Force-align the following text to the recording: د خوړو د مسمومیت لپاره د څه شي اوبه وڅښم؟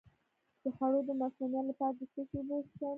د 0.61 0.63
خوړو 0.75 0.99
د 1.07 1.09
مسمومیت 1.21 1.65
لپاره 1.69 1.93
د 1.97 2.01
څه 2.11 2.21
شي 2.29 2.35
اوبه 2.39 2.55
وڅښم؟ 2.57 2.85